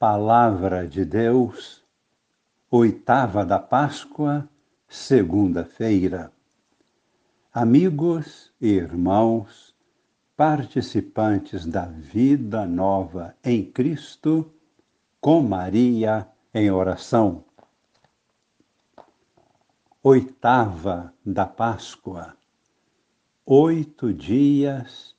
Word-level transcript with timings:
Palavra 0.00 0.88
de 0.88 1.04
Deus, 1.04 1.84
oitava 2.70 3.44
da 3.44 3.58
Páscoa, 3.58 4.48
segunda-feira. 4.88 6.32
Amigos 7.52 8.50
e 8.58 8.68
irmãos, 8.68 9.76
participantes 10.34 11.66
da 11.66 11.84
vida 11.84 12.64
nova 12.64 13.36
em 13.44 13.62
Cristo, 13.62 14.50
com 15.20 15.42
Maria 15.42 16.26
em 16.54 16.70
oração. 16.70 17.44
Oitava 20.02 21.12
da 21.22 21.44
Páscoa, 21.44 22.34
oito 23.44 24.14
dias 24.14 25.14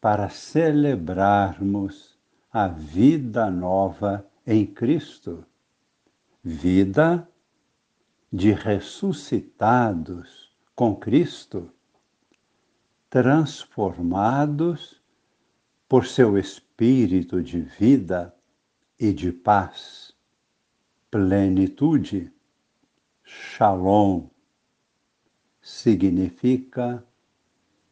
para 0.00 0.28
celebrarmos 0.28 2.11
a 2.52 2.68
vida 2.68 3.50
nova 3.50 4.28
em 4.46 4.66
Cristo, 4.66 5.46
vida 6.44 7.26
de 8.30 8.52
ressuscitados 8.52 10.54
com 10.76 10.94
Cristo, 10.94 11.72
transformados 13.08 15.00
por 15.88 16.04
seu 16.04 16.36
espírito 16.36 17.42
de 17.42 17.60
vida 17.60 18.36
e 18.98 19.14
de 19.14 19.32
paz, 19.32 20.14
plenitude, 21.10 22.30
shalom, 23.24 24.28
significa 25.62 27.02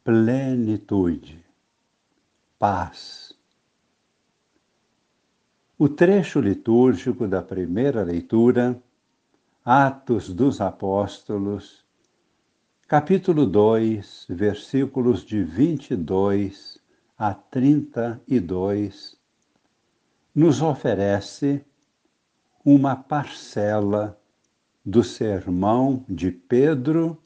plenitude, 0.03 1.43
paz 2.59 3.30
o 5.83 5.89
trecho 5.89 6.39
litúrgico 6.39 7.27
da 7.27 7.41
primeira 7.41 8.03
leitura, 8.03 8.79
Atos 9.65 10.31
dos 10.31 10.61
Apóstolos, 10.61 11.83
capítulo 12.87 13.47
2, 13.47 14.27
versículos 14.29 15.25
de 15.25 15.43
22 15.43 16.77
a 17.17 17.33
32, 17.33 19.17
nos 20.35 20.61
oferece 20.61 21.65
uma 22.63 22.95
parcela 22.95 24.15
do 24.85 25.03
sermão 25.03 26.05
de 26.07 26.29
Pedro 26.29 27.17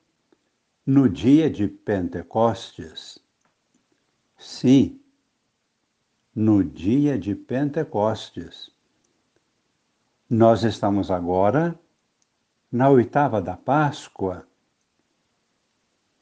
no 0.85 1.09
dia 1.09 1.49
de 1.49 1.67
Pentecostes. 1.67 3.19
Sim, 4.37 5.01
no 6.35 6.61
dia 6.61 7.17
de 7.17 7.33
Pentecostes. 7.33 8.69
Nós 10.29 10.63
estamos 10.63 11.09
agora 11.09 11.79
na 12.69 12.89
oitava 12.89 13.41
da 13.41 13.55
Páscoa 13.55 14.45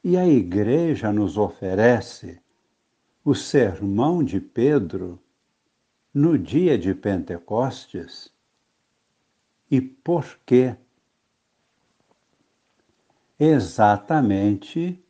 e 0.04 0.16
a 0.16 0.24
Igreja 0.24 1.12
nos 1.12 1.36
oferece 1.36 2.40
o 3.24 3.34
sermão 3.34 4.22
de 4.22 4.40
Pedro 4.40 5.20
no 6.12 6.38
dia 6.38 6.78
de 6.78 6.94
Pentecostes. 6.94 8.32
E 9.68 9.80
por 9.80 10.38
quê? 10.46 10.76
Exatamente 13.36 15.02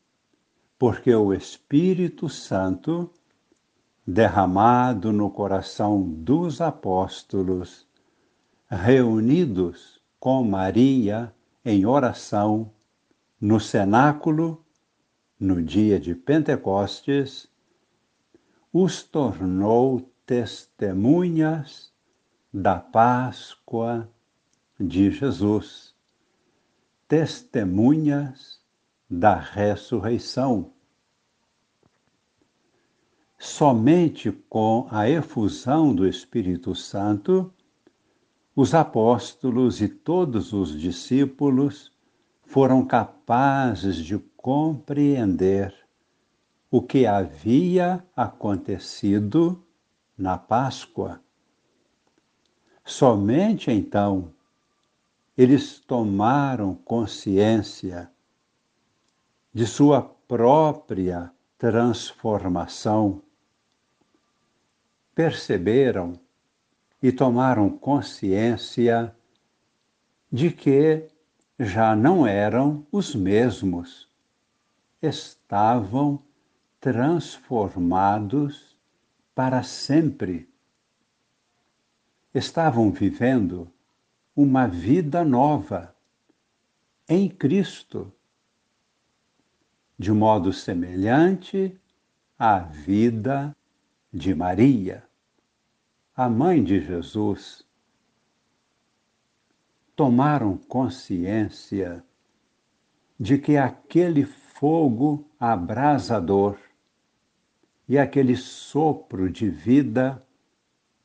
porque 0.78 1.14
o 1.14 1.34
Espírito 1.34 2.28
Santo 2.30 3.12
derramado 4.06 5.12
no 5.12 5.30
coração 5.30 6.02
dos 6.02 6.60
apóstolos, 6.60 7.86
reunidos 8.68 10.00
com 10.20 10.44
Maria 10.44 11.34
em 11.64 11.86
oração 11.86 12.70
no 13.40 13.58
cenáculo 13.58 14.62
no 15.40 15.62
dia 15.62 15.98
de 15.98 16.14
Pentecostes, 16.14 17.48
os 18.72 19.02
tornou 19.02 20.00
testemunhas 20.26 21.92
da 22.52 22.78
Páscoa 22.78 24.08
de 24.78 25.10
Jesus, 25.10 25.94
testemunhas 27.08 28.60
da 29.08 29.34
ressurreição 29.34 30.73
somente 33.44 34.32
com 34.48 34.88
a 34.90 35.08
efusão 35.08 35.94
do 35.94 36.08
Espírito 36.08 36.74
Santo, 36.74 37.52
os 38.56 38.74
apóstolos 38.74 39.82
e 39.82 39.88
todos 39.88 40.54
os 40.54 40.80
discípulos 40.80 41.92
foram 42.46 42.86
capazes 42.86 43.96
de 43.96 44.18
compreender 44.34 45.74
o 46.70 46.80
que 46.80 47.06
havia 47.06 48.02
acontecido 48.16 49.62
na 50.16 50.38
Páscoa. 50.38 51.20
Somente 52.82 53.70
então 53.70 54.32
eles 55.36 55.80
tomaram 55.80 56.74
consciência 56.74 58.10
de 59.52 59.66
sua 59.66 60.00
própria 60.00 61.30
transformação 61.58 63.23
perceberam 65.14 66.18
e 67.02 67.12
tomaram 67.12 67.70
consciência 67.70 69.14
de 70.32 70.50
que 70.50 71.08
já 71.58 71.94
não 71.94 72.26
eram 72.26 72.86
os 72.90 73.14
mesmos, 73.14 74.08
estavam 75.00 76.20
transformados 76.80 78.76
para 79.34 79.62
sempre. 79.62 80.48
Estavam 82.34 82.90
vivendo 82.90 83.70
uma 84.34 84.66
vida 84.66 85.24
nova 85.24 85.94
em 87.08 87.28
Cristo, 87.28 88.12
de 89.96 90.10
modo 90.10 90.52
semelhante 90.52 91.80
à 92.36 92.58
vida 92.58 93.56
de 94.14 94.32
Maria, 94.32 95.02
a 96.14 96.28
mãe 96.28 96.62
de 96.62 96.80
Jesus, 96.80 97.66
tomaram 99.96 100.56
consciência 100.56 102.04
de 103.18 103.38
que 103.38 103.56
aquele 103.56 104.24
fogo 104.24 105.28
abrasador 105.38 106.56
e 107.88 107.98
aquele 107.98 108.36
sopro 108.36 109.28
de 109.28 109.50
vida 109.50 110.24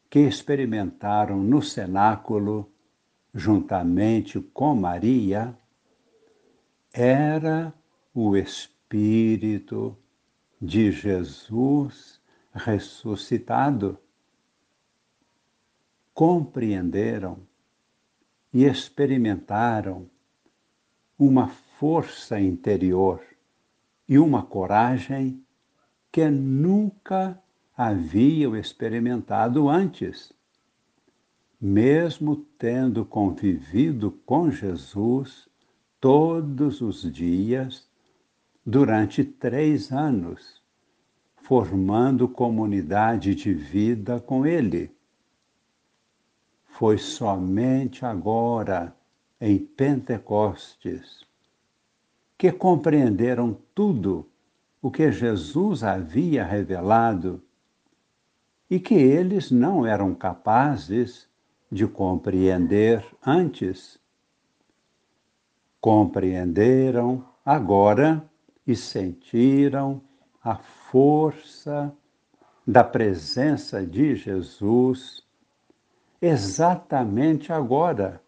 que 0.08 0.20
experimentaram 0.20 1.38
no 1.40 1.64
cenáculo, 1.64 2.72
juntamente 3.34 4.40
com 4.40 4.76
Maria, 4.76 5.58
era 6.94 7.74
o 8.14 8.38
Espírito 8.38 9.98
de 10.62 10.92
Jesus 10.92 12.19
ressuscitado, 12.54 13.98
compreenderam 16.14 17.40
e 18.54 18.66
experimentaram 18.66 20.10
uma 21.18 21.48
força 21.48 22.40
interior 22.40 23.22
e 24.08 24.18
uma 24.18 24.44
coragem 24.44 25.44
que 26.12 26.30
nunca 26.30 27.42
haviam 27.78 28.56
experimentado 28.56 29.70
antes. 29.70 30.34
Mesmo 31.62 32.38
tendo 32.58 33.06
convivido 33.06 34.12
com 34.26 34.50
Jesus 34.50 35.48
todos 36.00 36.82
os 36.82 37.02
dias 37.12 37.88
durante 38.66 39.24
três 39.24 39.92
anos 39.92 40.59
formando 41.50 42.28
comunidade 42.28 43.34
de 43.34 43.52
vida 43.52 44.20
com 44.20 44.46
Ele. 44.46 44.96
Foi 46.64 46.96
somente 47.00 48.06
agora, 48.06 48.96
em 49.42 49.58
Pentecostes, 49.58 51.26
que 52.38 52.52
compreenderam 52.52 53.58
tudo 53.74 54.30
o 54.80 54.92
que 54.92 55.12
Jesus 55.12 55.84
havia 55.84 56.46
revelado 56.46 57.42
e 58.70 58.80
que 58.80 58.94
eles 58.94 59.50
não 59.50 59.88
eram 59.88 60.14
capazes 60.14 61.28
de 61.72 61.88
compreender 61.88 63.04
antes. 63.26 64.00
Compreenderam 65.82 67.26
agora 67.44 68.24
e 68.68 68.76
sentiram 68.76 70.00
a 70.44 70.56
força 70.92 71.94
da 72.66 72.84
presença 72.84 73.86
de 73.86 74.16
Jesus 74.16 75.24
exatamente 76.22 77.54
agora 77.54 78.22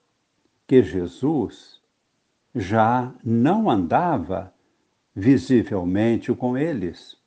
que 0.68 0.82
Jesus 0.82 1.82
já 2.56 3.14
não 3.24 3.70
andava 3.70 4.54
visivelmente 5.16 6.34
com 6.34 6.58
eles. 6.58 7.18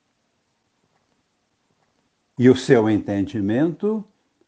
E 2.39 2.49
o 2.49 2.57
seu 2.57 2.89
entendimento 2.89 4.05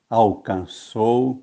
alcançou 0.08 1.42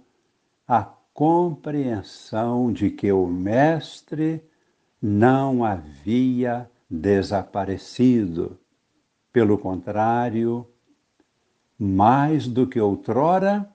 a 0.68 0.84
compreensão 1.14 2.72
de 2.74 2.90
que 2.90 3.12
o 3.12 3.28
Mestre 3.28 4.44
não 5.02 5.64
havia 5.64 6.70
desaparecido. 6.90 8.60
Pelo 9.34 9.58
contrário, 9.58 10.66
mais 11.78 12.48
do 12.48 12.68
que 12.68 12.80
outrora, 12.80 13.68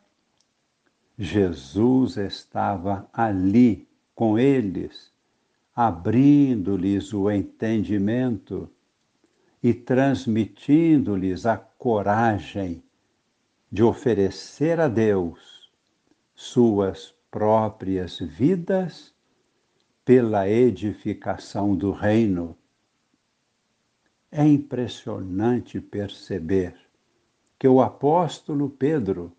Jesus 1.18 2.16
estava 2.16 3.08
ali 3.12 3.88
com 4.14 4.38
eles, 4.38 5.12
abrindo-lhes 5.74 7.12
o 7.12 7.30
entendimento 7.30 8.70
e 9.62 9.74
transmitindo-lhes 9.74 11.44
a 11.44 11.56
coragem 11.56 12.82
de 13.70 13.82
oferecer 13.82 14.78
a 14.80 14.86
Deus 14.86 15.70
suas 16.34 17.12
próprias 17.30 18.18
vidas 18.20 19.12
pela 20.04 20.48
edificação 20.48 21.74
do 21.74 21.90
reino. 21.90 22.56
É 24.30 24.46
impressionante 24.46 25.80
perceber 25.80 26.74
que 27.58 27.66
o 27.66 27.80
apóstolo 27.80 28.68
Pedro, 28.68 29.32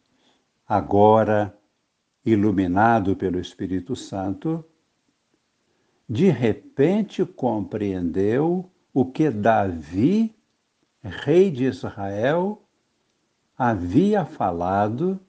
agora 0.68 1.56
iluminado 2.26 3.16
pelo 3.16 3.40
Espírito 3.40 3.96
Santo, 3.96 4.66
de 6.08 6.30
repente 6.30 7.24
compreendeu 7.24 8.70
o 8.92 9.06
que 9.06 9.30
Davi, 9.30 10.36
rei 11.02 11.52
de 11.52 11.66
Israel, 11.66 12.64
havia 13.56 14.26
falado, 14.26 15.20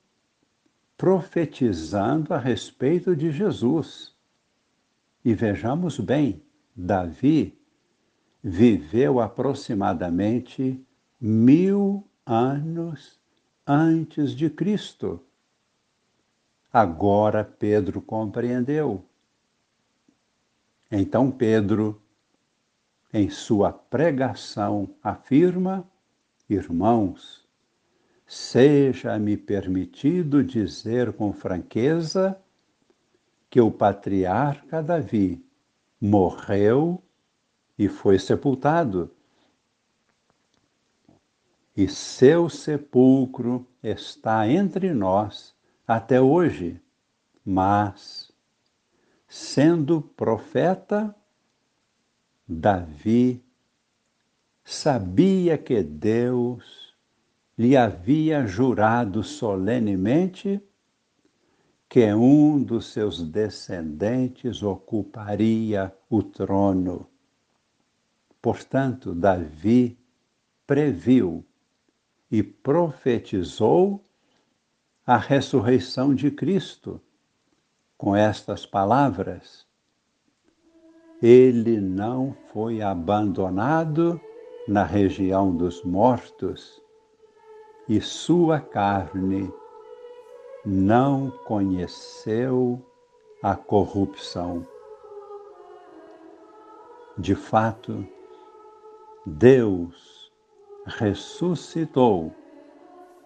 profetizando 0.97 2.33
a 2.33 2.39
respeito 2.39 3.15
de 3.15 3.31
Jesus. 3.31 4.17
E 5.23 5.35
vejamos 5.35 6.01
bem, 6.01 6.43
Davi 6.75 7.60
viveu 8.43 9.21
aproximadamente 9.21 10.83
mil 11.21 12.07
anos 12.25 13.21
antes 13.67 14.33
de 14.33 14.49
Cristo. 14.49 15.21
Agora 16.73 17.45
Pedro 17.45 18.01
compreendeu. 18.01 19.05
Então 20.91 21.31
Pedro, 21.31 22.01
em 23.13 23.29
sua 23.29 23.73
pregação, 23.73 24.89
afirma: 25.03 25.89
Irmãos, 26.49 27.47
seja-me 28.27 29.37
permitido 29.37 30.43
dizer 30.43 31.13
com 31.13 31.33
franqueza 31.33 32.41
que 33.49 33.61
o 33.61 33.71
patriarca 33.71 34.83
Davi 34.83 35.45
morreu 36.01 37.03
e 37.81 37.89
foi 37.89 38.19
sepultado. 38.19 39.11
E 41.75 41.89
seu 41.89 42.47
sepulcro 42.51 43.67
está 43.83 44.47
entre 44.47 44.93
nós 44.93 45.55
até 45.89 46.21
hoje. 46.21 46.79
Mas, 47.43 48.31
sendo 49.27 50.03
profeta, 50.03 51.17
Davi 52.47 53.43
sabia 54.63 55.57
que 55.57 55.83
Deus 55.83 56.95
lhe 57.57 57.79
havia 57.79 58.47
jurado 58.47 59.25
solenemente 59.25 60.63
que 61.89 62.13
um 62.13 62.63
dos 62.63 62.93
seus 62.93 63.23
descendentes 63.23 64.63
ocuparia 64.63 65.91
o 66.11 66.23
trono. 66.23 67.10
Portanto, 68.43 69.15
Davi 69.15 69.99
previu 70.67 71.45
e 72.31 72.43
profetizou 72.43 74.05
a 75.07 75.17
ressurreição 75.17 76.15
de 76.15 76.31
Cristo 76.31 77.01
com 77.99 78.17
estas 78.17 78.65
palavras: 78.65 79.67
Ele 81.21 81.81
não 81.81 82.35
foi 82.53 82.81
abandonado 82.81 84.21
na 84.67 84.85
região 84.85 85.55
dos 85.55 85.83
mortos 85.85 86.81
e 87.89 88.01
sua 88.01 88.61
carne 88.61 89.53
não 90.65 91.31
conheceu 91.45 92.81
a 93.43 93.57
corrupção. 93.57 94.67
De 97.19 97.35
fato, 97.35 98.07
Deus 99.27 100.33
ressuscitou 100.87 102.35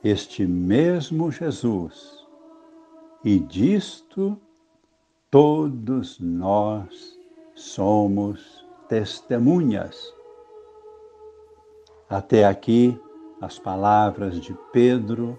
este 0.02 0.46
mesmo 0.46 1.31
Jesus, 1.31 2.26
e 3.25 3.38
disto 3.38 4.37
todos 5.31 6.19
nós 6.20 7.19
somos 7.55 8.67
testemunhas. 8.88 10.12
Até 12.08 12.44
aqui 12.44 13.00
as 13.40 13.58
palavras 13.58 14.40
de 14.40 14.52
Pedro 14.73 15.38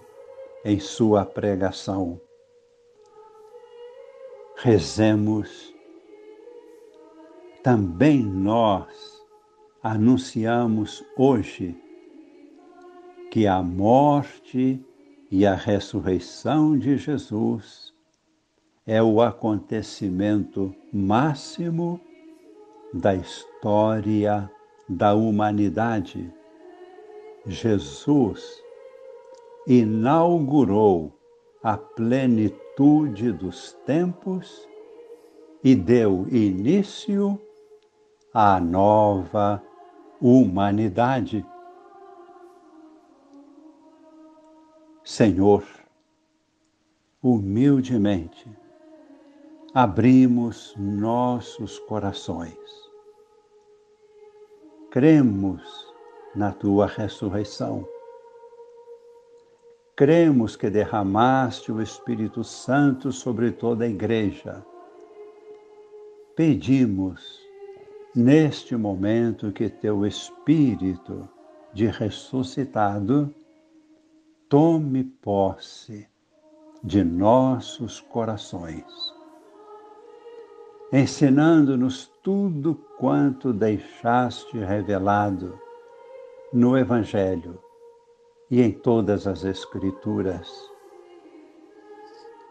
em 0.64 0.80
sua 0.80 1.24
pregação. 1.24 2.20
Rezemos. 4.56 5.74
Também 7.62 8.22
nós 8.22 9.15
anunciamos 9.86 11.04
hoje 11.16 11.80
que 13.30 13.46
a 13.46 13.62
morte 13.62 14.84
e 15.30 15.46
a 15.46 15.54
ressurreição 15.54 16.76
de 16.76 16.96
Jesus 16.96 17.94
é 18.84 19.00
o 19.00 19.22
acontecimento 19.22 20.74
máximo 20.92 22.00
da 22.92 23.14
história 23.14 24.50
da 24.88 25.14
humanidade. 25.14 26.34
Jesus 27.46 28.60
inaugurou 29.68 31.16
a 31.62 31.78
plenitude 31.78 33.30
dos 33.30 33.72
tempos 33.86 34.68
e 35.62 35.76
deu 35.76 36.26
início 36.28 37.40
à 38.34 38.58
nova 38.58 39.62
humanidade. 40.20 41.44
Senhor, 45.04 45.64
humildemente 47.22 48.48
abrimos 49.74 50.74
nossos 50.76 51.78
corações. 51.80 52.56
Cremos 54.90 55.62
na 56.34 56.52
tua 56.52 56.86
ressurreição 56.86 57.86
cremos 59.96 60.54
que 60.54 60.68
derramaste 60.68 61.72
o 61.72 61.80
Espírito 61.80 62.44
Santo 62.44 63.10
sobre 63.10 63.50
toda 63.50 63.86
a 63.86 63.88
Igreja. 63.88 64.62
Pedimos, 66.36 67.40
neste 68.16 68.74
momento, 68.74 69.52
que 69.52 69.68
teu 69.68 70.06
Espírito 70.06 71.28
de 71.74 71.86
ressuscitado 71.86 73.32
tome 74.48 75.04
posse 75.04 76.08
de 76.82 77.04
nossos 77.04 78.00
corações, 78.00 78.86
ensinando-nos 80.90 82.06
tudo 82.22 82.74
quanto 82.96 83.52
deixaste 83.52 84.56
revelado 84.58 85.60
no 86.52 86.78
Evangelho 86.78 87.60
e 88.50 88.62
em 88.62 88.72
todas 88.72 89.26
as 89.26 89.44
Escrituras. 89.44 90.50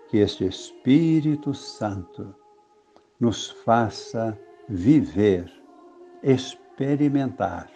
Que 0.09 0.17
este 0.17 0.45
Espírito 0.45 1.53
Santo 1.55 2.35
nos 3.19 3.49
faça 3.49 4.37
viver, 4.67 5.51
experimentar 6.23 7.69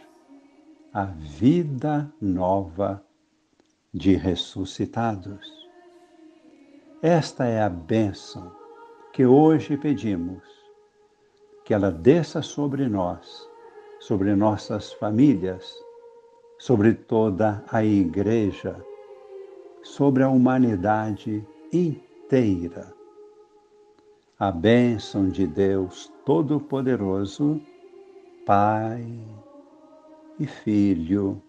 a 0.91 1.05
vida 1.05 2.11
nova 2.19 3.03
de 3.93 4.15
ressuscitados. 4.15 5.69
Esta 7.01 7.45
é 7.45 7.61
a 7.61 7.69
bênção 7.69 8.51
que 9.13 9.25
hoje 9.25 9.77
pedimos, 9.77 10.43
que 11.63 11.73
ela 11.73 11.91
desça 11.91 12.41
sobre 12.41 12.87
nós, 12.87 13.47
sobre 13.99 14.35
nossas 14.35 14.91
famílias, 14.93 15.71
sobre 16.57 16.93
toda 16.93 17.63
a 17.71 17.83
Igreja, 17.83 18.83
sobre 19.83 20.23
a 20.23 20.29
humanidade 20.29 21.45
inteira. 21.71 22.93
A 24.39 24.51
bênção 24.51 25.29
de 25.29 25.45
Deus 25.45 26.11
Todo-Poderoso, 26.29 27.59
Pai 28.45 29.03
e 30.39 30.45
Filho 30.45 31.41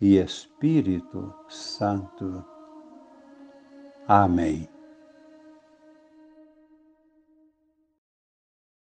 e 0.00 0.16
Espírito 0.18 1.34
Santo. 1.48 2.44
Amém. 4.06 4.75